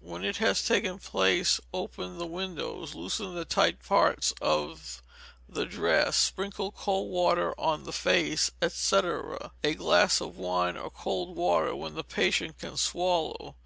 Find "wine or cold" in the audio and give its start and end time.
10.38-11.36